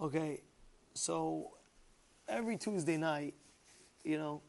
[0.00, 0.42] Okay,
[0.94, 1.54] so
[2.28, 3.34] every Tuesday night,
[4.04, 4.40] you know,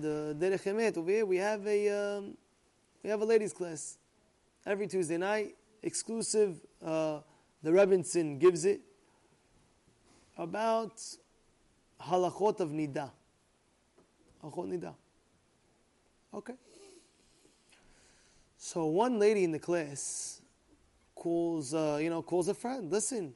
[0.00, 2.36] the Derech Emet over here, we have a um,
[3.02, 3.96] we have a ladies class
[4.66, 6.60] every Tuesday night, exclusive.
[6.84, 7.20] Uh,
[7.62, 8.82] the Rebbetzin gives it
[10.36, 11.00] about
[11.98, 13.10] halachot of nida.
[14.44, 14.94] Halachot nida.
[16.34, 16.52] Okay.
[18.58, 20.42] So one lady in the class
[21.14, 22.92] calls, uh, you know, calls a friend.
[22.92, 23.32] Listen,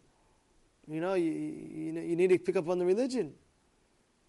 [0.88, 3.32] you know, you, you, you need to pick up on the religion.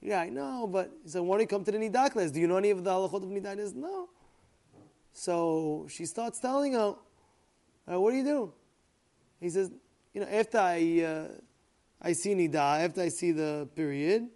[0.02, 2.32] Yeah, I know, but he said, why don't you come to the Nidah class?
[2.32, 3.76] Do you know any of the halachot of Nidah?
[3.76, 4.10] No.
[5.14, 6.96] So she starts telling him,
[7.92, 8.54] uh, what do you do?
[9.40, 9.72] He says,
[10.14, 11.28] you know, after I, uh,
[12.02, 14.28] I see Nidah, after I see the period,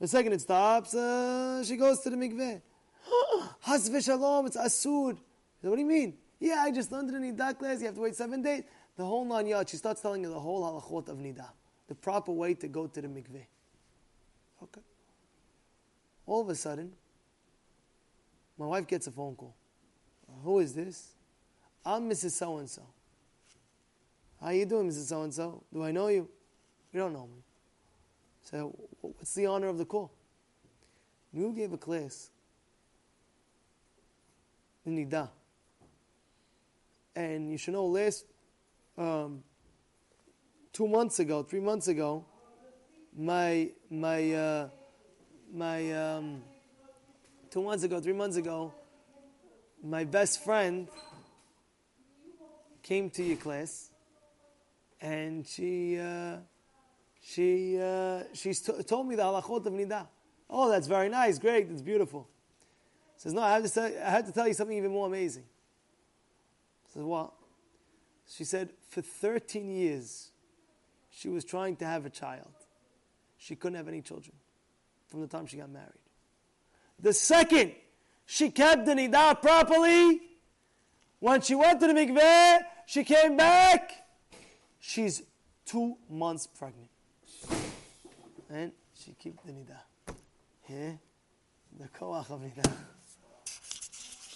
[0.00, 2.60] the second it stops, uh, she goes to the mikveh.
[3.62, 5.18] Has v'shalom, it's asud.
[5.60, 6.14] Said, what do you mean?
[6.38, 8.62] Yeah, I just learned in Nidah class, you have to wait seven days.
[8.96, 11.50] The whole nine yards, she starts telling you the whole halachot of Nidah.
[11.88, 13.46] The proper way to go to the mikveh.
[14.62, 14.80] Okay.
[16.26, 16.92] All of a sudden,
[18.56, 19.54] my wife gets a phone call.
[20.42, 21.10] Who is this?
[21.84, 22.32] I'm Mrs.
[22.32, 22.82] So and so.
[24.40, 25.08] How you doing, Mrs.
[25.08, 25.62] So and so?
[25.72, 26.28] Do I know you?
[26.92, 27.42] You don't know me.
[28.42, 30.12] So, what's the honor of the call?
[31.32, 32.30] You gave a class
[34.86, 35.28] in Nida.
[37.16, 38.24] And you should know, last
[38.96, 39.42] um,
[40.72, 42.24] two months ago, three months ago,
[43.16, 44.68] my my uh,
[45.52, 46.42] my um,
[47.50, 48.72] two months ago, three months ago,
[49.82, 50.88] my best friend
[52.82, 53.90] came to your class,
[55.00, 56.36] and she uh,
[57.22, 60.06] she uh, she t- told me the halachot of nida.
[60.48, 62.28] Oh, that's very nice, great, it's beautiful.
[63.16, 65.44] Says no, I have to tell, I have to tell you something even more amazing.
[66.92, 67.32] Says what?
[68.36, 70.30] She said for 13 years
[71.10, 72.50] she was trying to have a child
[73.38, 74.34] she couldn't have any children
[75.06, 75.92] from the time she got married.
[76.98, 77.72] The second
[78.26, 80.20] she kept the nidah properly,
[81.20, 83.92] when she went to the mikveh, she came back,
[84.80, 85.22] she's
[85.66, 86.88] two months pregnant.
[88.50, 90.14] And she kept the nidah.
[90.68, 90.92] Yeah?
[91.78, 92.72] The koach of nidah.